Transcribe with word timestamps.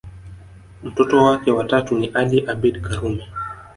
Mtoto 0.83 1.23
wake 1.23 1.51
wa 1.51 1.63
tatu 1.63 1.97
ni 1.99 2.07
Ali 2.07 2.47
Abeid 2.47 2.81
Karume 2.81 3.27